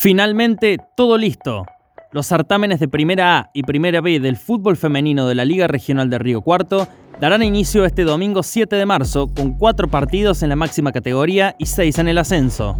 [0.00, 1.66] Finalmente, todo listo.
[2.12, 6.08] Los certámenes de Primera A y Primera B del fútbol femenino de la Liga Regional
[6.08, 6.86] de Río Cuarto
[7.20, 11.66] darán inicio este domingo 7 de marzo con cuatro partidos en la máxima categoría y
[11.66, 12.78] seis en el ascenso.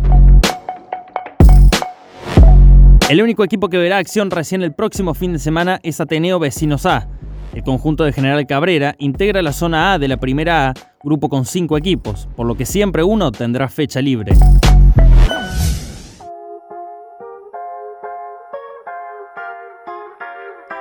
[3.10, 6.86] El único equipo que verá acción recién el próximo fin de semana es Ateneo Vecinos
[6.86, 7.08] A.
[7.52, 11.46] El conjunto de General Cabrera integra la zona A de la Primera A, grupo con
[11.46, 14.34] cinco equipos, por lo que siempre uno tendrá fecha libre.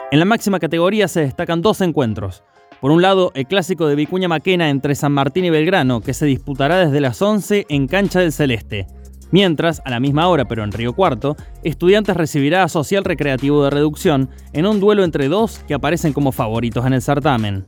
[0.09, 2.41] En la máxima categoría se destacan dos encuentros.
[2.79, 6.25] Por un lado, el clásico de Vicuña Maquena entre San Martín y Belgrano, que se
[6.25, 8.87] disputará desde las 11 en Cancha del Celeste.
[9.31, 13.69] Mientras, a la misma hora pero en Río Cuarto, Estudiantes recibirá a Social Recreativo de
[13.69, 17.65] Reducción en un duelo entre dos que aparecen como favoritos en el certamen.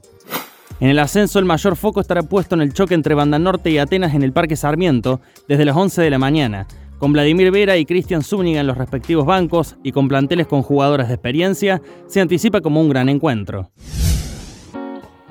[0.80, 3.80] En el ascenso el mayor foco estará puesto en el choque entre Banda Norte y
[3.80, 6.68] Atenas en el Parque Sarmiento desde las 11 de la mañana,
[6.99, 11.08] con Vladimir Vera y Cristian Zúñiga en los respectivos bancos y con planteles con jugadoras
[11.08, 13.72] de experiencia, se anticipa como un gran encuentro.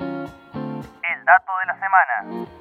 [0.01, 2.58] El dato de la semana.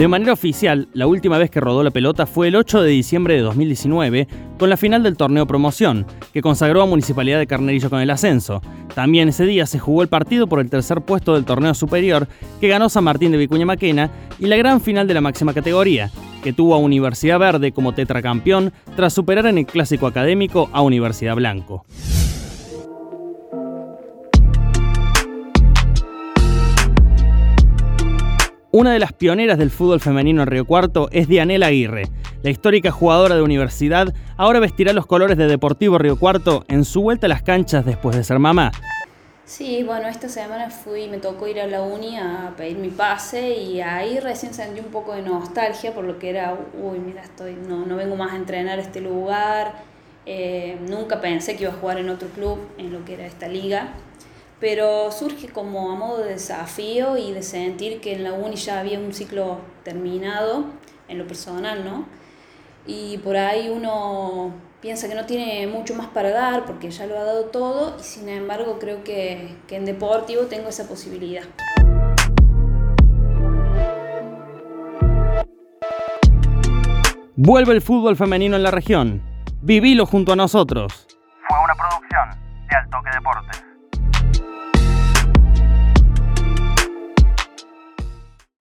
[0.00, 3.34] De manera oficial, la última vez que rodó la pelota fue el 8 de diciembre
[3.34, 8.00] de 2019, con la final del torneo promoción, que consagró a Municipalidad de Carnerillo con
[8.00, 8.62] el ascenso.
[8.94, 12.28] También ese día se jugó el partido por el tercer puesto del torneo superior,
[12.62, 16.10] que ganó San Martín de Vicuña Maquena, y la gran final de la máxima categoría,
[16.42, 21.36] que tuvo a Universidad Verde como tetracampeón tras superar en el clásico académico a Universidad
[21.36, 21.84] Blanco.
[28.72, 32.04] Una de las pioneras del fútbol femenino en Río Cuarto es Dianela Aguirre.
[32.44, 37.02] La histórica jugadora de universidad ahora vestirá los colores de Deportivo Río Cuarto en su
[37.02, 38.70] vuelta a las canchas después de ser mamá.
[39.44, 43.56] Sí, bueno, esta semana fui, me tocó ir a la uni a pedir mi pase
[43.56, 47.56] y ahí recién sentí un poco de nostalgia por lo que era, uy, mira, estoy,
[47.68, 49.82] no, no vengo más a entrenar este lugar,
[50.26, 53.48] eh, nunca pensé que iba a jugar en otro club, en lo que era esta
[53.48, 53.94] liga
[54.60, 58.78] pero surge como a modo de desafío y de sentir que en la uni ya
[58.78, 60.66] había un ciclo terminado,
[61.08, 62.04] en lo personal, ¿no?
[62.86, 67.18] Y por ahí uno piensa que no tiene mucho más para dar porque ya lo
[67.18, 71.44] ha dado todo y sin embargo creo que, que en deportivo tengo esa posibilidad.
[77.36, 79.22] Vuelve el fútbol femenino en la región.
[79.62, 81.06] Vivilo junto a nosotros.
[81.48, 82.38] Fue una producción
[82.68, 83.69] de Altoque Deportes.